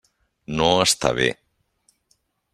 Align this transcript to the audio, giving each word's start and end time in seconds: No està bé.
No 0.61 0.69
està 0.85 1.11
bé. 1.21 1.29